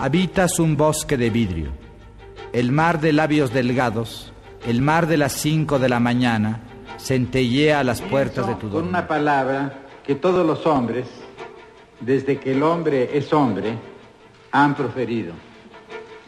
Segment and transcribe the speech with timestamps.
[0.00, 1.70] Habitas un bosque de vidrio,
[2.52, 4.32] el mar de labios delgados,
[4.64, 6.60] el mar de las cinco de la mañana,
[6.98, 11.08] centellea a las puertas de tu Con una palabra que todos los hombres,
[11.98, 13.74] desde que el hombre es hombre,
[14.52, 15.32] han proferido.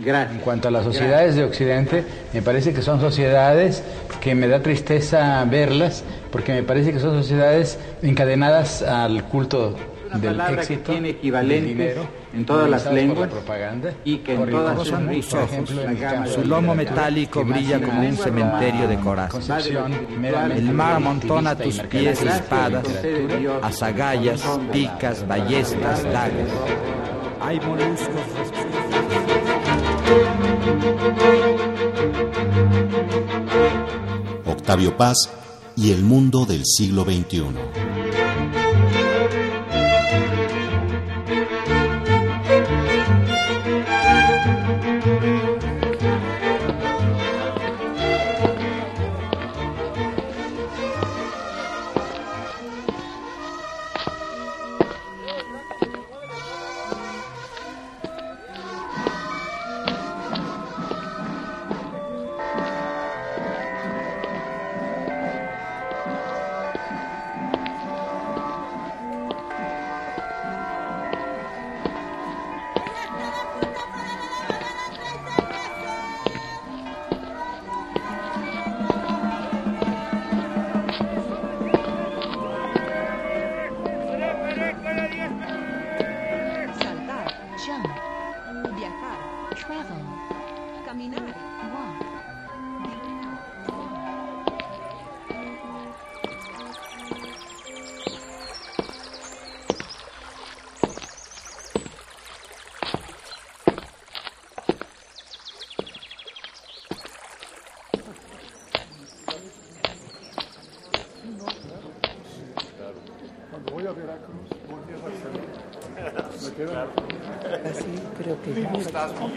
[0.01, 0.35] Gracias.
[0.35, 3.85] En cuanto a las sociedades de Occidente, me parece que son sociedades
[4.21, 6.03] que me da tristeza verlas,
[6.33, 9.77] porque me parece que son sociedades encadenadas al culto
[10.11, 14.35] Una del palabra éxito, que tiene equivalentes dinero, en todas las lenguas propaganda, y que
[14.35, 15.23] en todas sus de
[16.35, 18.99] Su lomo metálico brilla como un cementerio de
[20.19, 22.85] meramente El mar amontona y tus pies espadas,
[23.63, 24.43] azagallas,
[24.73, 26.51] picas, ballestas, dagas.
[27.41, 28.21] Hay moluscos.
[34.47, 35.31] Octavio Paz
[35.77, 38.00] y el mundo del siglo XXI.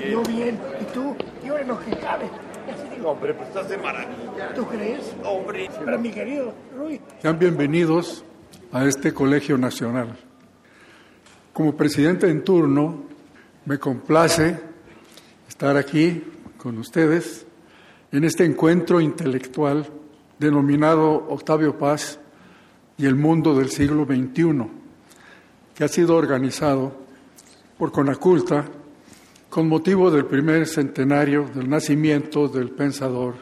[0.09, 1.15] Yo bien, ¿y tú?
[1.45, 2.27] Yo en lo que cabe.
[3.05, 4.51] Hombre, pues estás de maravilla.
[4.55, 5.13] ¿Tú crees?
[5.23, 5.69] Hombre.
[5.77, 8.25] Pero mi querido Rui, Sean bienvenidos
[8.71, 10.17] a este Colegio Nacional.
[11.53, 13.03] Como presidente en turno,
[13.65, 14.59] me complace
[15.47, 16.23] estar aquí
[16.57, 17.45] con ustedes
[18.11, 19.85] en este encuentro intelectual
[20.39, 22.19] denominado Octavio Paz
[22.97, 24.67] y el mundo del siglo XXI,
[25.75, 26.91] que ha sido organizado
[27.77, 28.65] por Conaculta
[29.53, 33.35] con motivo del primer centenario del nacimiento del pensador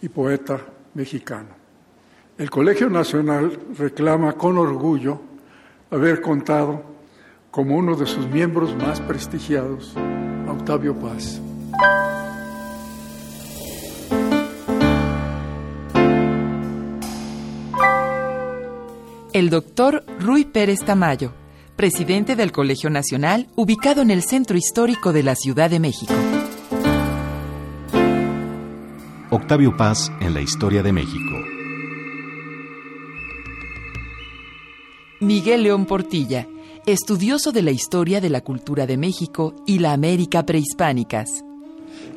[0.00, 0.64] y poeta
[0.94, 1.48] mexicano.
[2.38, 5.20] El Colegio Nacional reclama con orgullo
[5.90, 6.80] haber contado
[7.50, 11.42] como uno de sus miembros más prestigiados a Octavio Paz.
[19.32, 21.32] El doctor Rui Pérez Tamayo,
[21.78, 26.12] presidente del Colegio Nacional, ubicado en el centro histórico de la Ciudad de México.
[29.30, 31.36] Octavio Paz en la historia de México.
[35.20, 36.48] Miguel León Portilla,
[36.84, 41.44] estudioso de la historia de la cultura de México y la América prehispánicas.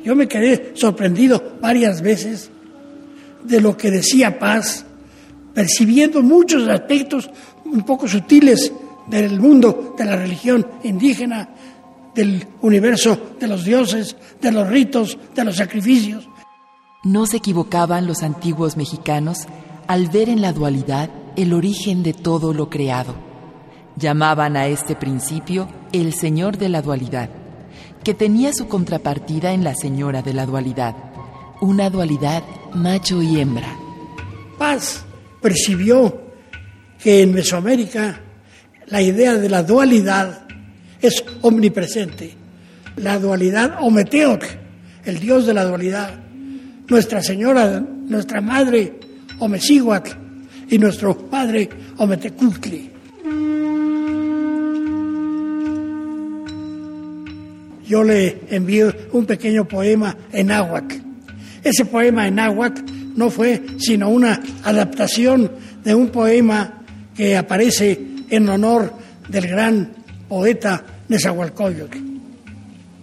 [0.04, 2.50] yo me quedé sorprendido varias veces
[3.44, 4.84] de lo que decía Paz,
[5.54, 7.30] percibiendo muchos aspectos
[7.64, 8.72] un poco sutiles
[9.06, 11.48] del mundo de la religión indígena,
[12.14, 16.28] del universo de los dioses, de los ritos, de los sacrificios.
[17.04, 19.46] No se equivocaban los antiguos mexicanos
[19.86, 23.14] al ver en la dualidad el origen de todo lo creado.
[23.96, 27.30] Llamaban a este principio el Señor de la dualidad,
[28.04, 30.94] que tenía su contrapartida en la Señora de la dualidad,
[31.60, 32.42] una dualidad
[32.74, 33.76] macho y hembra.
[34.58, 35.04] Paz
[35.40, 36.22] percibió
[36.98, 38.20] que en Mesoamérica
[38.92, 40.42] la idea de la dualidad
[41.00, 42.34] es omnipresente.
[42.96, 44.44] La dualidad Ometeotl,
[45.06, 46.10] el dios de la dualidad,
[46.88, 49.00] Nuestra Señora, nuestra Madre
[49.38, 50.10] Omecíhuatl
[50.68, 52.90] y nuestro Padre Ometecuhtli.
[57.86, 60.96] Yo le envío un pequeño poema en náhuatl.
[61.64, 62.82] Ese poema en náhuatl
[63.16, 65.50] no fue sino una adaptación
[65.82, 66.82] de un poema
[67.16, 68.92] que aparece en honor
[69.28, 69.92] del gran
[70.26, 71.98] poeta Nezahualcóyotl.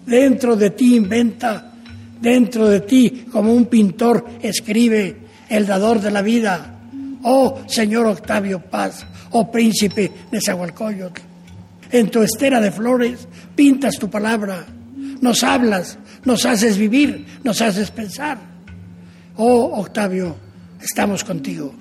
[0.05, 1.71] Dentro de ti inventa,
[2.19, 5.15] dentro de ti como un pintor escribe
[5.47, 6.75] el dador de la vida.
[7.21, 11.21] Oh señor Octavio Paz, oh príncipe Nezahualcóyotl.
[11.91, 14.65] En tu estera de flores pintas tu palabra,
[15.21, 18.39] nos hablas, nos haces vivir, nos haces pensar.
[19.37, 20.35] Oh, Octavio,
[20.81, 21.75] estamos contigo.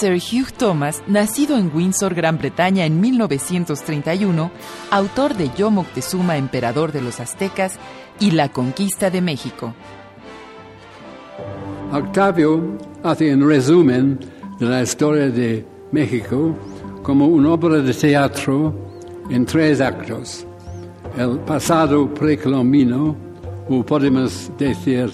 [0.00, 4.50] Sir Hugh Thomas, nacido en Windsor, Gran Bretaña en 1931,
[4.90, 7.78] autor de Yo Moctezuma, emperador de los aztecas,
[8.18, 9.74] y La conquista de México.
[11.92, 14.18] Octavio hace un resumen
[14.58, 16.56] de la historia de México
[17.02, 18.74] como una obra de teatro
[19.28, 20.46] en tres actos.
[21.18, 23.14] El pasado precolombino,
[23.68, 25.10] o podemos decir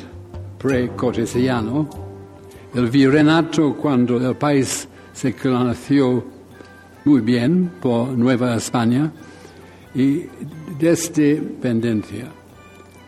[0.59, 2.06] precortesiano,
[2.75, 6.25] el virreinato cuando el país se conoció
[7.05, 9.13] muy bien por Nueva España
[9.95, 10.25] y
[10.79, 12.27] desde pendencia,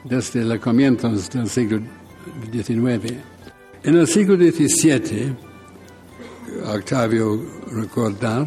[0.05, 1.81] desde los comienzos del siglo
[2.51, 3.15] XIX.
[3.83, 5.35] En el siglo XVII,
[6.67, 7.41] Octavio
[7.73, 8.47] recordar,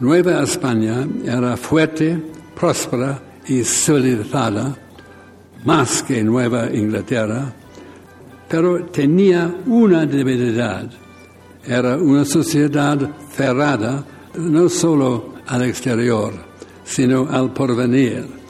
[0.00, 2.20] Nueva España era fuerte,
[2.54, 4.76] próspera y civilizada,
[5.64, 7.52] más que Nueva Inglaterra,
[8.48, 10.90] pero tenía una debilidad.
[11.66, 12.98] Era una sociedad
[13.30, 14.04] cerrada
[14.36, 16.32] no solo al exterior,
[16.84, 18.44] sino al porvenir.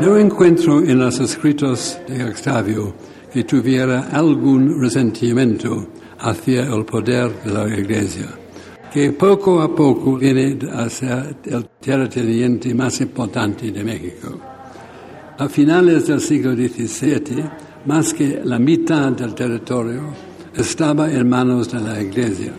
[0.00, 2.92] No encuentro en los escritos de Octavio
[3.32, 5.86] que tuviera algún resentimiento
[6.18, 8.26] hacia el poder de la Iglesia,
[8.92, 14.38] que poco a poco viene a ser el terrateniente más importante de México.
[15.38, 17.44] A finales del siglo XVII,
[17.86, 20.02] más que la mitad del territorio
[20.54, 22.52] estaba en manos de la Iglesia.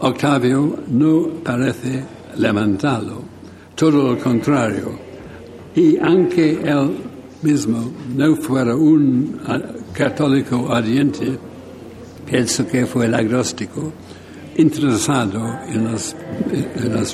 [0.00, 2.02] Octavio no parece
[2.36, 3.22] lamentarlo,
[3.76, 5.12] todo lo contrario
[5.74, 6.96] y aunque él
[7.42, 9.40] mismo no fuera un
[9.92, 11.38] católico ardiente,
[12.26, 13.92] pienso que fue el agnóstico,
[14.56, 16.14] interesado en las,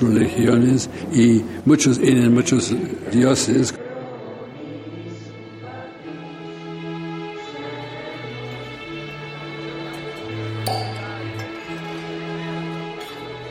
[0.03, 2.75] religiones y muchos, en muchos
[3.13, 3.75] dioses.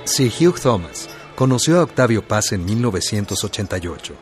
[0.06, 4.16] Sir Hugh Thomas conoció a Octavio Paz en 1988.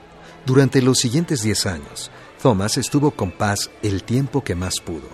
[0.45, 5.07] Durante los siguientes 10 años, Thomas estuvo con Paz el tiempo que más pudo.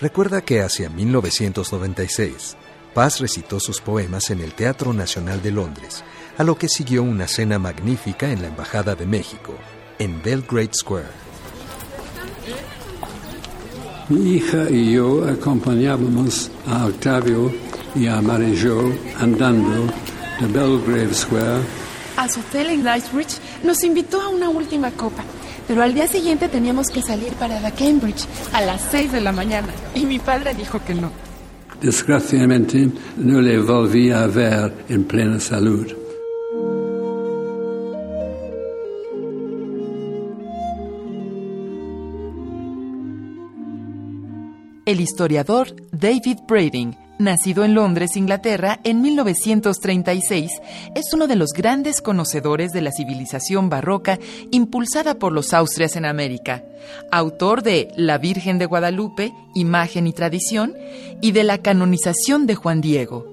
[0.00, 2.56] Recuerda que hacia 1996,
[2.94, 6.04] Paz recitó sus poemas en el Teatro Nacional de Londres,
[6.38, 9.54] a lo que siguió una cena magnífica en la Embajada de México,
[9.98, 11.30] en Belgrade Square.
[14.08, 17.52] Mi hija y yo acompañábamos a Octavio
[17.94, 19.86] y a Marie-Jo andando
[20.40, 21.80] de Belgrade Square
[22.20, 25.24] a su hotel en Knightsbridge nos invitó a una última copa,
[25.66, 29.68] pero al día siguiente teníamos que salir para Cambridge a las 6 de la mañana
[29.94, 31.29] y mi padre dijo que no.
[31.80, 35.86] Desgraciadamente no le volví a ver en plena salud.
[44.84, 50.50] El historiador David Brading nacido en Londres, Inglaterra, en 1936,
[50.94, 54.18] es uno de los grandes conocedores de la civilización barroca
[54.50, 56.64] impulsada por los Austrias en América,
[57.12, 60.74] autor de La Virgen de Guadalupe, Imagen y Tradición,
[61.20, 63.26] y de la canonización de Juan Diego.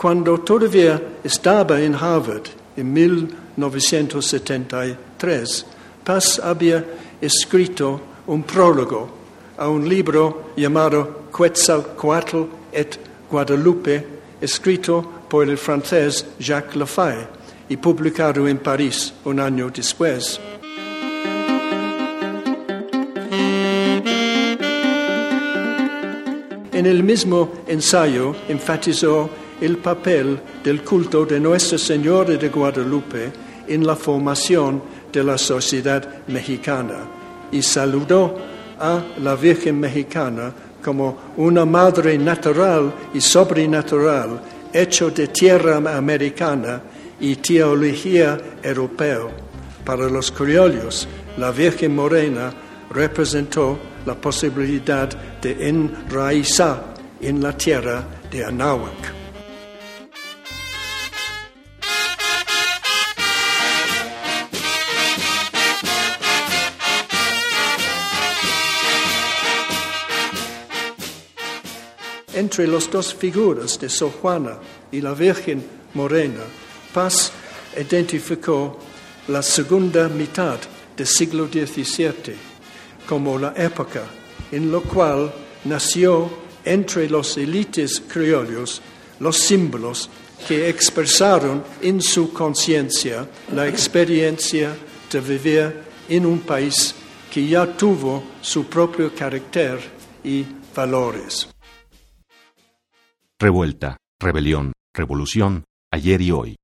[0.00, 2.44] Cuando todavía estaba en Harvard,
[2.76, 5.66] en 1973,
[6.04, 6.84] Paz había
[7.20, 9.08] escrito un prólogo
[9.56, 12.44] a un libro llamado Quetzalcoatl
[12.76, 12.98] et
[13.30, 14.04] Guadalupe,
[14.40, 17.26] escrito por el francés Jacques Lafay
[17.68, 20.38] y publicado en París un año después.
[26.72, 29.30] En el mismo ensayo enfatizó
[29.60, 33.32] el papel del culto de Nuestra Señora de Guadalupe
[33.66, 37.08] en la formación de la sociedad mexicana
[37.50, 38.36] y saludó
[38.78, 40.52] a la Virgen mexicana
[40.86, 44.40] como una madre natural y sobrenatural,
[44.72, 46.80] hecho de tierra americana
[47.18, 49.18] y teología europea.
[49.84, 52.52] Para los criollos, la Virgen Morena
[52.90, 53.76] representó
[54.06, 55.08] la posibilidad
[55.42, 59.15] de enraizar en la tierra de Anáhuac.
[72.36, 74.58] Entre las dos figuras de Sor Juana
[74.92, 75.64] y la Virgen
[75.94, 76.42] Morena,
[76.92, 77.32] Paz
[77.76, 78.78] identificó
[79.28, 80.58] la segunda mitad
[80.96, 82.34] del siglo XVII
[83.08, 84.02] como la época
[84.52, 85.32] en la cual
[85.64, 86.30] nació
[86.64, 88.82] entre los élites criollos
[89.20, 90.10] los símbolos
[90.46, 94.76] que expresaron en su conciencia la experiencia
[95.10, 95.74] de vivir
[96.08, 96.94] en un país
[97.32, 99.80] que ya tuvo su propio carácter
[100.22, 101.55] y valores.
[103.38, 106.56] Revuelta, rebelión, revolución, ayer y hoy.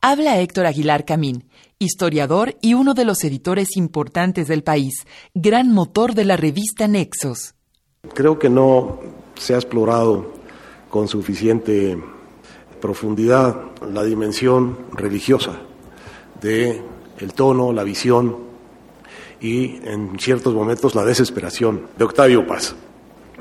[0.00, 6.14] Habla Héctor Aguilar Camín, historiador y uno de los editores importantes del país, gran motor
[6.14, 7.54] de la revista Nexos.
[8.14, 9.00] Creo que no
[9.34, 10.32] se ha explorado
[10.88, 12.02] con suficiente
[12.80, 13.60] profundidad
[13.92, 15.60] la dimensión religiosa
[16.40, 16.80] de
[17.18, 18.38] el tono, la visión
[19.42, 22.74] y en ciertos momentos la desesperación de Octavio Paz.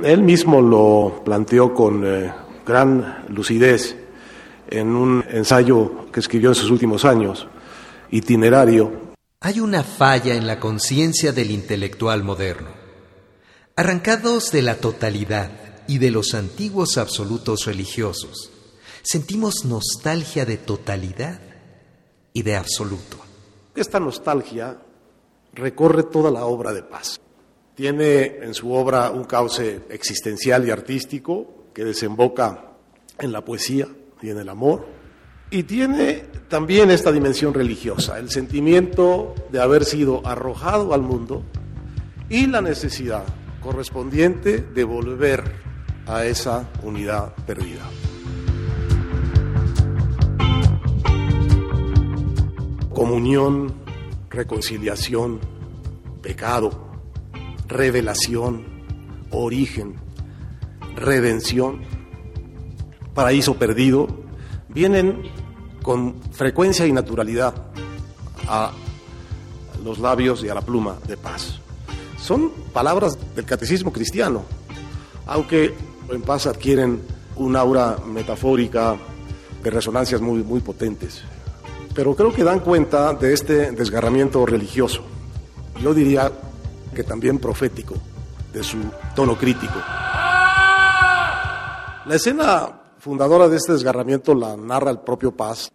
[0.04, 2.34] Él mismo lo planteó con eh,
[2.65, 3.96] gran lucidez
[4.70, 7.48] en un ensayo que escribió en sus últimos años,
[8.12, 9.13] itinerario.
[9.39, 12.70] Hay una falla en la conciencia del intelectual moderno.
[13.75, 15.51] Arrancados de la totalidad
[15.88, 18.51] y de los antiguos absolutos religiosos,
[19.01, 21.39] sentimos nostalgia de totalidad
[22.32, 23.17] y de absoluto.
[23.75, 24.77] Esta nostalgia
[25.53, 27.20] recorre toda la obra de Paz.
[27.75, 32.74] Tiene en su obra un cauce existencial y artístico que desemboca
[33.20, 33.88] en la poesía
[34.22, 34.86] y en el amor.
[35.50, 41.44] Y tiene también esta dimensión religiosa, el sentimiento de haber sido arrojado al mundo
[42.30, 43.24] y la necesidad
[43.62, 45.44] correspondiente de volver
[46.08, 47.89] a esa unidad perdida.
[52.89, 53.74] Comunión,
[54.30, 55.39] reconciliación,
[56.22, 56.92] pecado,
[57.68, 58.65] revelación,
[59.32, 59.96] origen,
[60.95, 61.81] redención,
[63.13, 64.07] paraíso perdido,
[64.69, 65.23] vienen
[65.81, 67.53] con frecuencia y naturalidad
[68.47, 68.71] a
[69.83, 71.59] los labios y a la pluma de paz.
[72.17, 74.43] Son palabras del catecismo cristiano,
[75.25, 75.73] aunque
[76.09, 77.01] en paz adquieren
[77.35, 78.95] un aura metafórica
[79.62, 81.21] de resonancias muy, muy potentes.
[81.93, 85.03] Pero creo que dan cuenta de este desgarramiento religioso.
[85.81, 86.31] Yo diría
[86.95, 87.95] que también profético,
[88.53, 88.77] de su
[89.15, 89.79] tono crítico.
[92.05, 95.72] La escena fundadora de este desgarramiento la narra el propio Paz,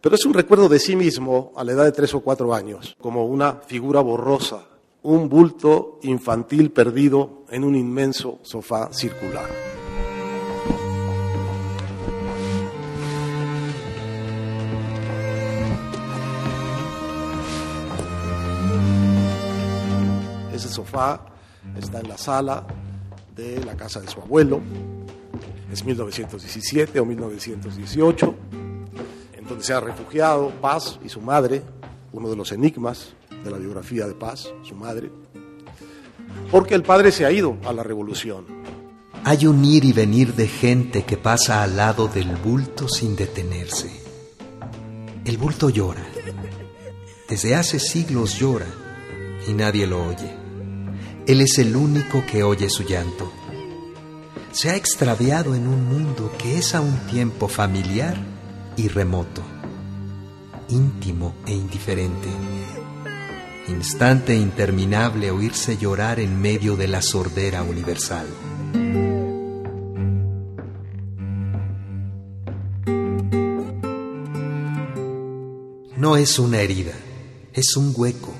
[0.00, 2.96] pero es un recuerdo de sí mismo a la edad de tres o cuatro años,
[3.00, 4.66] como una figura borrosa,
[5.02, 9.48] un bulto infantil perdido en un inmenso sofá circular.
[20.52, 21.20] Ese sofá
[21.78, 22.66] está en la sala
[23.36, 24.60] de la casa de su abuelo.
[25.72, 28.34] Es 1917 o 1918,
[29.36, 31.62] en donde se ha refugiado Paz y su madre,
[32.12, 35.10] uno de los enigmas de la biografía de Paz, su madre,
[36.50, 38.44] porque el padre se ha ido a la revolución.
[39.24, 43.90] Hay un ir y venir de gente que pasa al lado del bulto sin detenerse.
[45.24, 46.06] El bulto llora.
[47.28, 48.66] Desde hace siglos llora
[49.48, 50.32] y nadie lo oye.
[51.26, 53.32] Él es el único que oye su llanto.
[54.56, 58.16] Se ha extraviado en un mundo que es a un tiempo familiar
[58.74, 59.42] y remoto,
[60.70, 62.30] íntimo e indiferente.
[63.68, 68.26] Instante interminable oírse llorar en medio de la sordera universal.
[75.98, 76.94] No es una herida,
[77.52, 78.32] es un hueco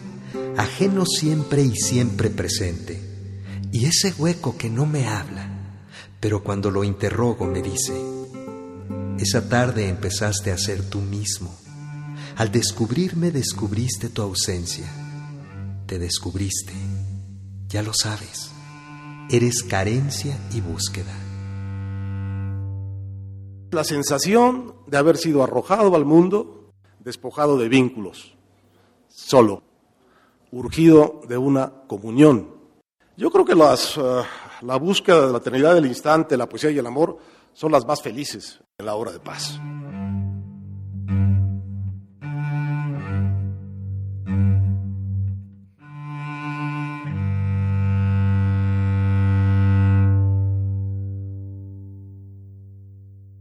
[0.56, 3.02] ajeno siempre y siempre presente.
[3.70, 5.55] Y ese hueco que no me habla,
[6.20, 7.94] pero cuando lo interrogo me dice,
[9.18, 11.54] esa tarde empezaste a ser tú mismo.
[12.36, 14.86] Al descubrirme descubriste tu ausencia.
[15.86, 16.74] Te descubriste.
[17.68, 18.50] Ya lo sabes.
[19.30, 21.14] Eres carencia y búsqueda.
[23.70, 26.70] La sensación de haber sido arrojado al mundo,
[27.00, 28.34] despojado de vínculos,
[29.08, 29.62] solo
[30.52, 32.50] urgido de una comunión.
[33.16, 34.00] Yo creo que las, eh,
[34.66, 37.18] la búsqueda de la eternidad del instante, la poesía y el amor
[37.52, 39.60] son las más felices en la hora de paz.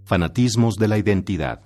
[0.06, 1.64] Fanatismos de la identidad.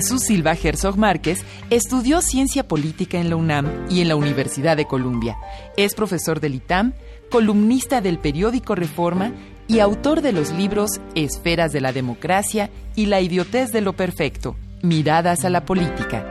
[0.00, 4.86] Jesús Silva Herzog Márquez estudió ciencia política en la UNAM y en la Universidad de
[4.86, 5.36] Columbia.
[5.76, 6.94] Es profesor del ITAM,
[7.30, 9.34] columnista del periódico Reforma
[9.68, 14.56] y autor de los libros Esferas de la Democracia y La idiotez de lo perfecto,
[14.80, 16.26] Miradas a la política.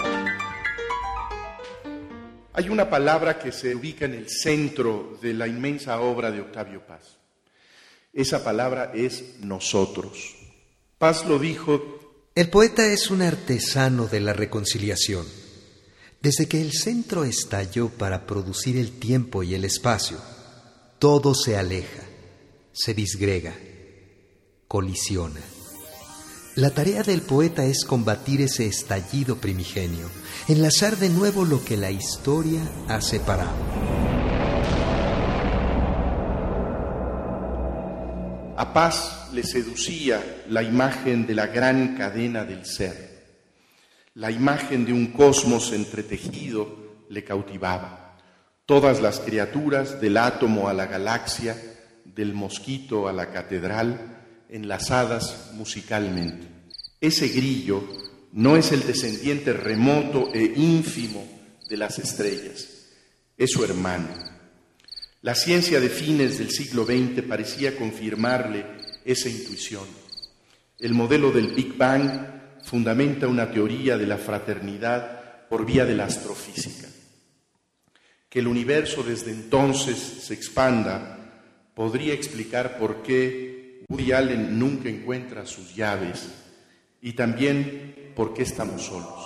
[2.53, 6.81] Hay una palabra que se ubica en el centro de la inmensa obra de Octavio
[6.87, 7.19] Paz.
[8.13, 10.37] Esa palabra es nosotros.
[10.97, 11.98] Paz lo dijo.
[12.39, 15.25] El poeta es un artesano de la reconciliación.
[16.21, 20.15] Desde que el centro estalló para producir el tiempo y el espacio,
[20.99, 21.99] todo se aleja
[22.71, 23.53] se disgrega,
[24.69, 25.41] colisiona.
[26.55, 30.09] La tarea del poeta es combatir ese estallido primigenio,
[30.47, 33.51] enlazar de nuevo lo que la historia ha separado.
[38.55, 43.09] A Paz le seducía la imagen de la gran cadena del ser.
[44.15, 48.17] La imagen de un cosmos entretejido le cautivaba.
[48.65, 51.55] Todas las criaturas, del átomo a la galaxia,
[52.05, 56.47] del mosquito a la catedral, enlazadas musicalmente.
[56.99, 57.83] Ese grillo
[58.31, 61.25] no es el descendiente remoto e ínfimo
[61.69, 62.67] de las estrellas,
[63.37, 64.09] es su hermano.
[65.21, 68.65] La ciencia de fines del siglo XX parecía confirmarle
[69.11, 69.85] esa intuición.
[70.79, 76.05] El modelo del Big Bang fundamenta una teoría de la fraternidad por vía de la
[76.05, 76.87] astrofísica.
[78.29, 81.15] Que el universo desde entonces se expanda
[81.73, 86.29] podría explicar por qué Woody Allen nunca encuentra sus llaves
[87.01, 89.25] y también por qué estamos solos.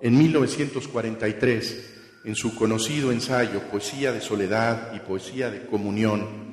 [0.00, 6.48] En 1943, en su conocido ensayo Poesía de Soledad y Poesía de Comunión,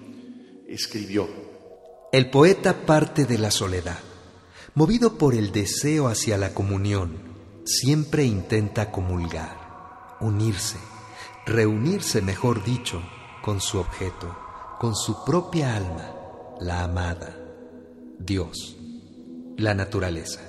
[0.68, 1.28] escribió,
[2.12, 4.00] El poeta parte de la soledad,
[4.74, 10.78] movido por el deseo hacia la comunión siempre intenta comulgar, unirse,
[11.46, 13.02] reunirse, mejor dicho,
[13.42, 14.38] con su objeto,
[14.80, 16.14] con su propia alma,
[16.60, 17.36] la amada,
[18.20, 18.78] Dios,
[19.58, 20.42] la naturaleza.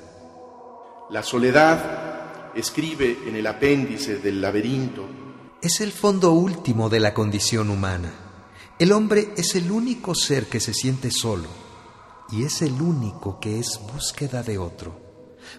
[1.11, 2.16] La soledad,
[2.57, 5.07] escribe en el apéndice del laberinto,
[5.63, 8.13] es el fondo último de la condición humana.
[8.79, 11.49] El hombre es el único ser que se siente solo
[12.31, 15.07] y es el único que es búsqueda de otro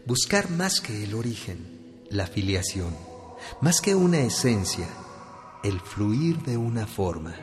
[0.05, 2.95] buscar más que el origen, la filiación,
[3.62, 4.88] más que una esencia,
[5.63, 7.36] el fluir de una forma.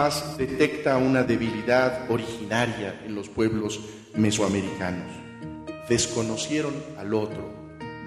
[0.00, 3.80] Detecta una debilidad originaria en los pueblos
[4.14, 5.12] mesoamericanos.
[5.90, 7.52] Desconocieron al otro,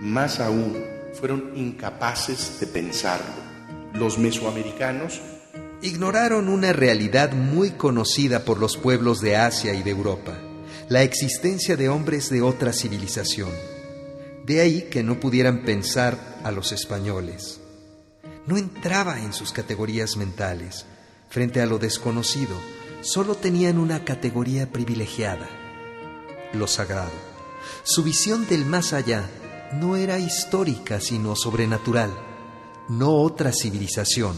[0.01, 0.75] más aún,
[1.13, 3.43] fueron incapaces de pensarlo.
[3.93, 5.21] Los mesoamericanos
[5.83, 10.35] ignoraron una realidad muy conocida por los pueblos de Asia y de Europa,
[10.89, 13.51] la existencia de hombres de otra civilización.
[14.47, 17.59] De ahí que no pudieran pensar a los españoles.
[18.47, 20.87] No entraba en sus categorías mentales.
[21.33, 22.55] Frente a lo desconocido,
[23.01, 25.49] solo tenían una categoría privilegiada,
[26.53, 27.09] lo sagrado.
[27.81, 29.27] Su visión del más allá
[29.73, 32.11] no era histórica, sino sobrenatural,
[32.87, 34.37] no otra civilización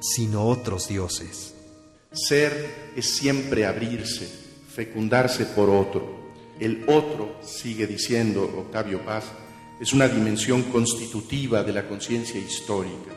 [0.00, 1.54] sino otros dioses.
[2.10, 4.26] Ser es siempre abrirse,
[4.74, 6.32] fecundarse por otro.
[6.58, 9.24] El otro, sigue diciendo Octavio Paz,
[9.78, 13.12] es una dimensión constitutiva de la conciencia histórica.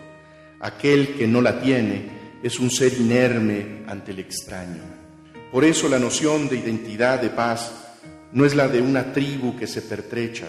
[0.60, 4.82] Aquel que no la tiene es un ser inerme ante el extraño.
[5.52, 7.72] Por eso la noción de identidad de paz
[8.32, 10.48] no es la de una tribu que se pertrecha,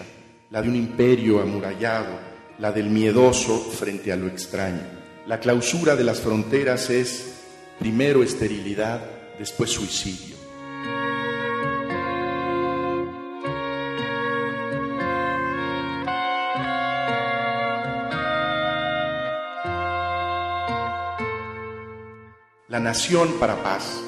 [0.51, 2.19] la de un imperio amurallado,
[2.59, 4.81] la del miedoso frente a lo extraño.
[5.25, 7.35] La clausura de las fronteras es
[7.79, 9.01] primero esterilidad,
[9.37, 10.38] después suicidio.
[22.69, 23.99] La nación para paz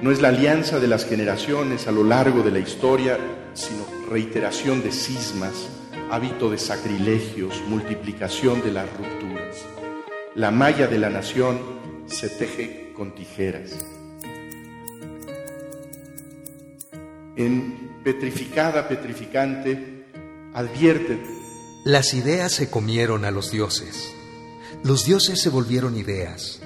[0.00, 3.16] no es la alianza de las generaciones a lo largo de la historia,
[3.54, 5.68] sino reiteración de cismas,
[6.10, 9.64] hábito de sacrilegios, multiplicación de las rupturas.
[10.34, 11.60] La malla de la nación
[12.06, 13.70] se teje con tijeras.
[17.36, 20.06] En Petrificada Petrificante
[20.54, 21.20] advierte.
[21.84, 24.12] Las ideas se comieron a los dioses.
[24.82, 26.61] Los dioses se volvieron ideas,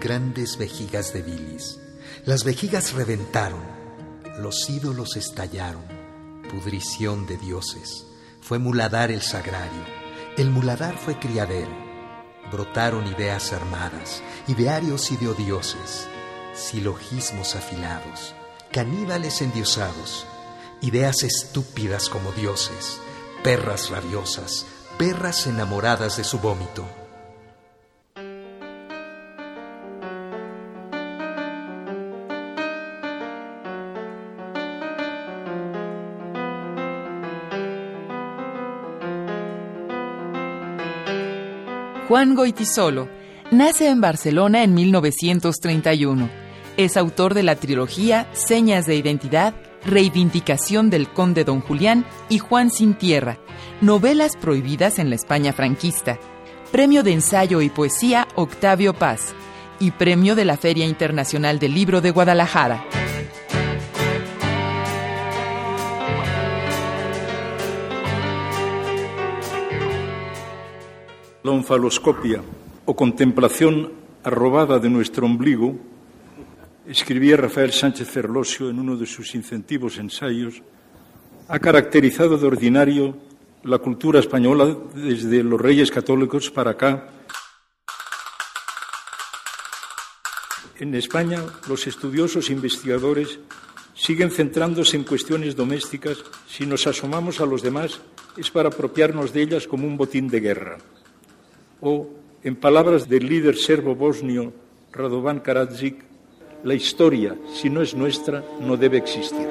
[0.00, 1.78] grandes vejigas de bilis.
[2.24, 3.60] Las vejigas reventaron,
[4.38, 5.84] los ídolos estallaron,
[6.50, 8.06] pudrición de dioses,
[8.40, 9.84] Fue muladar el sagrario.
[10.36, 11.72] El muladar fue criadero.
[12.52, 16.06] Brotaron ideas armadas, idearios y de odioses,
[16.54, 18.34] silogismos afilados,
[18.70, 20.26] caníbales endiosados,
[20.82, 23.00] ideas estúpidas como dioses,
[23.42, 24.66] perras rabiosas,
[24.98, 26.84] perras enamoradas de su vómito.
[42.08, 43.08] Juan Goitisolo
[43.50, 46.28] nace en Barcelona en 1931.
[46.76, 49.54] Es autor de la trilogía Señas de Identidad,
[49.86, 53.38] Reivindicación del Conde Don Julián y Juan sin Tierra,
[53.80, 56.18] novelas prohibidas en la España franquista,
[56.70, 59.34] Premio de Ensayo y Poesía Octavio Paz
[59.80, 62.84] y Premio de la Feria Internacional del Libro de Guadalajara.
[71.54, 72.42] Onfaloscopia
[72.84, 73.94] o contemplación
[74.26, 75.78] arrobada de nuestro ombligo,
[76.86, 80.60] escribía Rafael Sánchez Ferlosio en uno de sus incentivos ensayos,
[81.48, 83.16] ha caracterizado de ordinario
[83.62, 87.08] la cultura española desde los reyes católicos para acá.
[90.78, 93.38] En España, los estudiosos investigadores
[93.94, 96.18] siguen centrándose en cuestiones domésticas.
[96.46, 98.00] Si nos asomamos a los demás,
[98.36, 100.78] es para apropiarnos de ellas como un botín de guerra.
[101.80, 102.08] O,
[102.42, 104.52] en palabras del líder serbo bosnio
[104.92, 106.04] Radovan Karadzic,
[106.62, 109.48] la historia, si no es nuestra, no debe existir.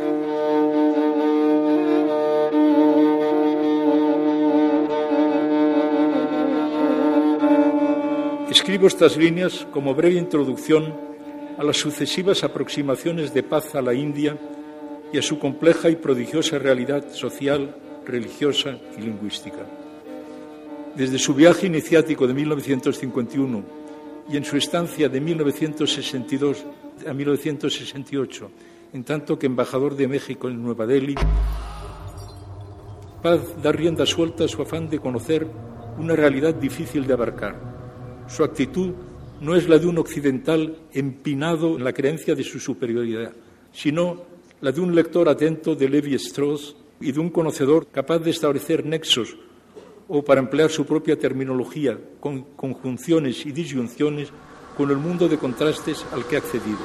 [8.50, 10.94] Escribo estas líneas como breve introducción
[11.58, 14.38] a las sucesivas aproximaciones de paz a la India
[15.12, 19.83] y a su compleja y prodigiosa realidad social, religiosa y lingüística.
[20.96, 23.64] Desde su viaje iniciático de 1951
[24.32, 26.66] y en su estancia de 1962
[27.08, 28.52] a 1968,
[28.94, 31.16] en tanto que embajador de México en Nueva Delhi,
[33.24, 35.48] Paz da rienda suelta a su afán de conocer
[35.98, 37.56] una realidad difícil de abarcar.
[38.28, 38.92] Su actitud
[39.40, 43.32] no es la de un occidental empinado en la creencia de su superioridad,
[43.72, 44.24] sino
[44.60, 48.86] la de un lector atento de Levi Strauss y de un conocedor capaz de establecer
[48.86, 49.38] nexos
[50.08, 54.30] o, para emplear su propia terminología, con conjunciones y disyunciones
[54.78, 56.80] con el mundo de contrastes al que ha accedido.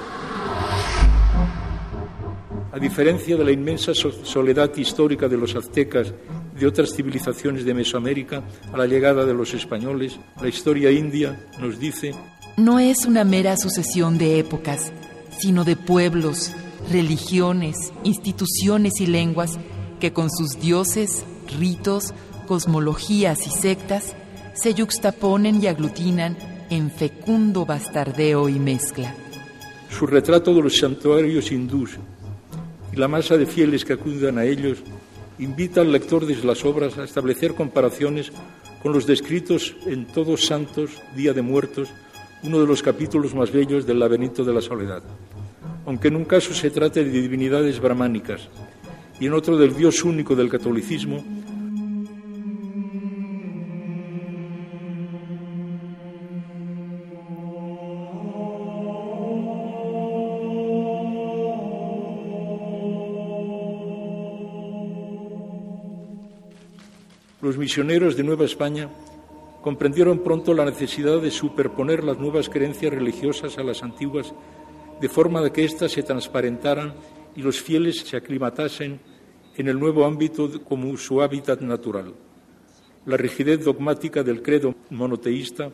[2.73, 6.13] A diferencia de la inmensa soledad histórica de los aztecas
[6.55, 11.79] de otras civilizaciones de Mesoamérica, a la llegada de los españoles, la historia india nos
[11.79, 12.15] dice
[12.59, 14.93] no es una mera sucesión de épocas,
[15.39, 16.51] sino de pueblos,
[16.91, 19.61] religiones, instituciones y lenguas
[20.01, 21.25] que con sus dioses,
[21.57, 22.13] ritos,
[22.49, 24.17] cosmologías y sectas
[24.55, 26.35] se yuxtaponen y aglutinan
[26.71, 29.15] en fecundo bastardeo y mezcla.
[29.91, 31.99] Su retrato de los santuarios hindús
[32.91, 34.79] y la masa de fieles que acuden a ellos
[35.39, 38.33] invita al lector desde las obras a establecer comparaciones
[38.83, 41.91] con los descritos en Todos Santos, Día de Muertos,
[42.43, 45.03] uno de los capítulos más bellos del laberinto de la soledad.
[45.85, 48.49] Aunque en un caso se trate de divinidades brahmánicas
[49.21, 51.23] y en otro del Dios único del catolicismo,
[67.59, 68.89] los misioneros de Nueva España
[69.63, 74.33] comprendieron pronto la necesidad de superponer las nuevas creencias religiosas a las antiguas,
[75.01, 76.95] de forma de que éstas se transparentaran
[77.35, 79.01] y los fieles se aclimatasen
[79.57, 82.15] en el nuevo ámbito como su hábitat natural.
[83.07, 85.73] La rigidez dogmática del credo monoteísta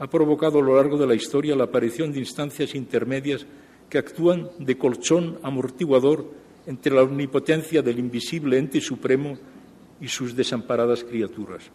[0.00, 3.46] ha provocado a lo largo de la historia la aparición de instancias intermedias
[3.88, 6.26] que actúan de colchón amortiguador
[6.66, 9.38] entre la omnipotencia del invisible ente supremo
[10.02, 11.70] y sus desamparadas criaturas.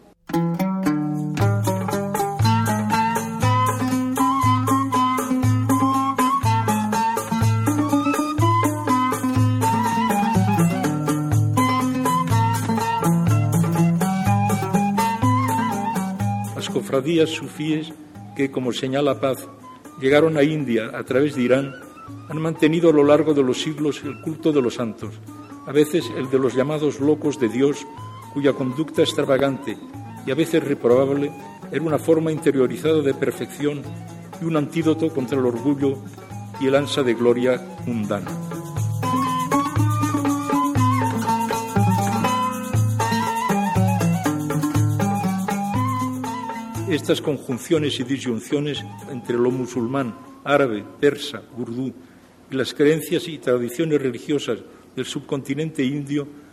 [16.88, 17.92] cofradías sufíes
[18.34, 19.46] que, como señala Paz,
[20.00, 21.74] llegaron a India a través de Irán,
[22.30, 25.14] han mantenido a lo largo de los siglos el culto de los santos,
[25.66, 27.86] a veces el de los llamados locos de Dios,
[28.38, 29.76] cuya conducta extravagante
[30.24, 31.32] y a veces reprobable
[31.72, 33.82] era una forma interiorizada de perfección
[34.40, 35.98] y un antídoto contra el orgullo
[36.60, 38.30] y el ansia de gloria mundana.
[46.88, 51.92] estas conjunciones y disyunciones entre lo musulmán, árabe, persa, urdú
[52.52, 54.60] y las creencias y tradiciones religiosas
[54.94, 56.47] del subcontinente indio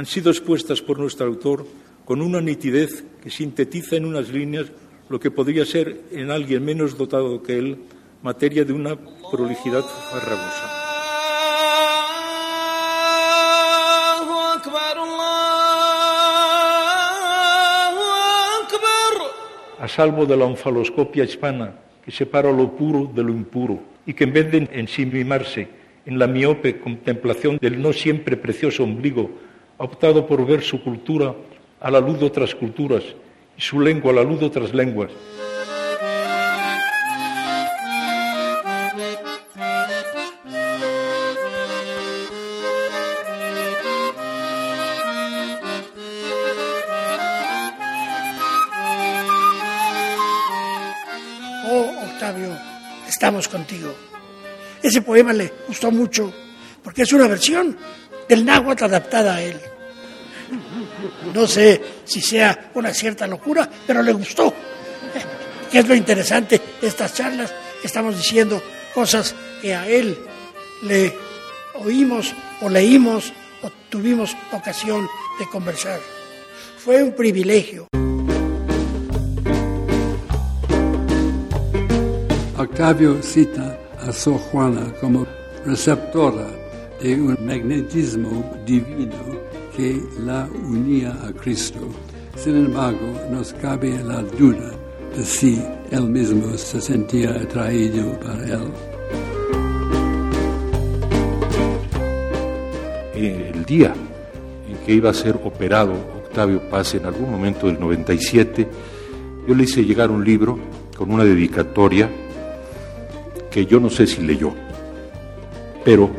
[0.00, 1.66] han sido expuestas por nuestro autor
[2.06, 4.72] con una nitidez que sintetiza en unas líneas
[5.10, 7.76] lo que podría ser en alguien menos dotado que él
[8.22, 8.96] materia de una
[9.30, 10.76] prolijidad farragosa.
[19.80, 24.24] a salvo de la onfaloscopia hispana que separa lo puro de lo impuro y que
[24.24, 25.68] en vez de ensimismarse
[26.06, 29.49] en la miope contemplación del no siempre precioso ombligo,
[29.80, 31.34] ha optado por ver su cultura
[31.80, 33.02] a la luz de otras culturas
[33.56, 35.10] y su lengua a la luz de otras lenguas.
[51.70, 52.54] Oh, Octavio,
[53.08, 53.94] estamos contigo.
[54.82, 56.30] Ese poema le gustó mucho
[56.84, 57.78] porque es una versión
[58.28, 59.69] del náhuatl adaptada a él.
[61.34, 64.52] No sé si sea una cierta locura, pero le gustó.
[65.70, 67.52] ¿Qué es lo interesante de estas charlas?
[67.82, 68.60] Estamos diciendo
[68.94, 70.18] cosas que a él
[70.82, 71.14] le
[71.74, 73.32] oímos o leímos
[73.62, 75.06] o tuvimos ocasión
[75.38, 76.00] de conversar.
[76.78, 77.86] Fue un privilegio.
[82.56, 85.26] Octavio cita a Sor Juana como
[85.64, 86.48] receptora
[87.00, 89.49] de un magnetismo divino
[89.80, 91.78] que la unía a Cristo.
[92.36, 94.72] Sin embargo, nos cabe la duda
[95.16, 98.72] de si él mismo se sentía atraído para él.
[103.14, 103.94] El día
[104.68, 105.92] en que iba a ser operado
[106.24, 108.68] Octavio Paz, en algún momento del 97,
[109.48, 110.58] yo le hice llegar un libro
[110.94, 112.10] con una dedicatoria
[113.50, 114.52] que yo no sé si leyó,
[115.86, 116.10] pero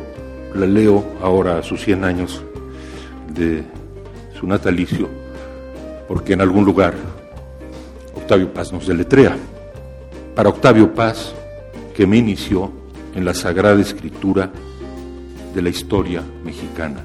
[0.52, 2.42] la leo ahora a sus 100 años
[3.34, 3.64] de
[4.38, 5.08] su natalicio,
[6.08, 6.94] porque en algún lugar
[8.14, 9.36] Octavio Paz nos deletrea.
[10.34, 11.34] Para Octavio Paz,
[11.94, 12.70] que me inició
[13.14, 14.50] en la sagrada escritura
[15.54, 17.04] de la historia mexicana.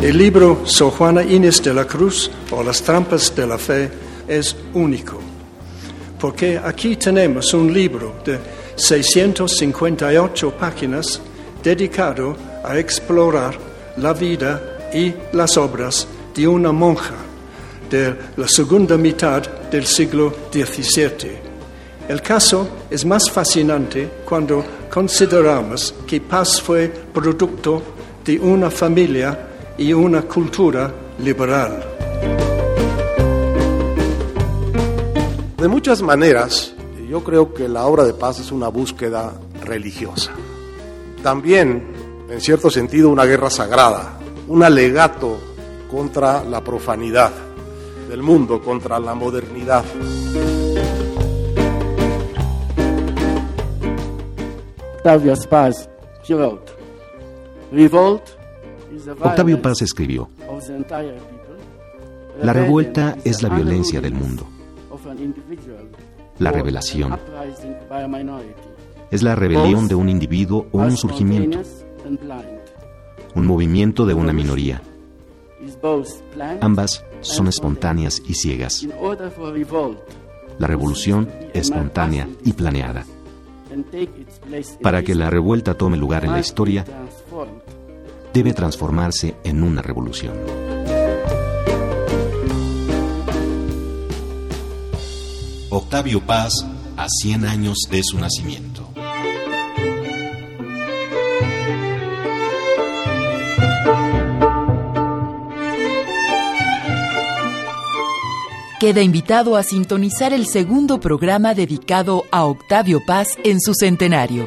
[0.00, 3.90] El libro Sor Juana Inés de la Cruz o Las trampas de la fe
[4.28, 5.18] es único,
[6.20, 8.38] porque aquí tenemos un libro de
[8.76, 11.20] 658 páginas
[11.62, 13.58] dedicado a explorar
[13.96, 17.14] la vida y las obras de una monja
[17.90, 21.46] de la segunda mitad del siglo XVII.
[22.08, 27.82] El caso es más fascinante cuando consideramos que Paz fue producto
[28.24, 31.84] de una familia y una cultura liberal.
[35.56, 36.75] De muchas maneras,
[37.08, 40.32] yo creo que la obra de paz es una búsqueda religiosa.
[41.22, 41.86] También,
[42.28, 45.38] en cierto sentido, una guerra sagrada, un alegato
[45.90, 47.32] contra la profanidad
[48.08, 49.84] del mundo, contra la modernidad.
[54.96, 55.88] Octavio Paz
[56.28, 56.72] wrote,
[57.70, 58.22] Revolt
[58.92, 60.28] is the Octavio Paz escribió,
[62.42, 64.55] La revuelta es la violencia del mundo.
[66.38, 67.18] La revelación
[69.10, 71.60] es la rebelión de un individuo o un surgimiento,
[73.34, 74.82] un movimiento de una minoría.
[76.60, 78.86] Ambas son espontáneas y ciegas.
[80.58, 83.04] La revolución espontánea y planeada.
[84.82, 86.84] Para que la revuelta tome lugar en la historia,
[88.32, 90.75] debe transformarse en una revolución.
[95.96, 96.52] Octavio Paz
[96.98, 98.92] a 100 años de su nacimiento.
[108.78, 114.46] Queda invitado a sintonizar el segundo programa dedicado a Octavio Paz en su centenario.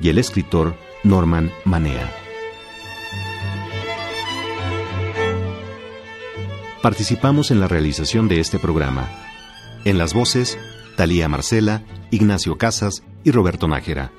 [0.00, 2.10] y el escritor Norman Manea.
[6.82, 9.08] Participamos en la realización de este programa.
[9.86, 10.58] En las voces,
[10.96, 14.12] Talía Marcela, Ignacio Casas y Roberto Nájera.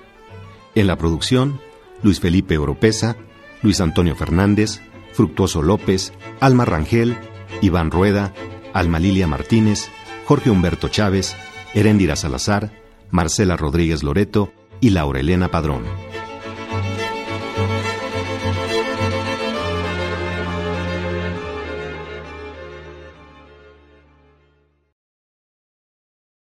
[0.76, 1.60] En la producción,
[2.04, 3.16] Luis Felipe Oropesa,
[3.62, 4.82] Luis Antonio Fernández,
[5.14, 7.18] Fructuoso López, Alma Rangel,
[7.62, 8.34] Iván Rueda,
[8.74, 9.88] Alma Lilia Martínez,
[10.26, 11.36] Jorge Humberto Chávez,
[11.74, 12.72] Heréndira Salazar,
[13.10, 15.84] Marcela Rodríguez Loreto y Laura Elena Padrón.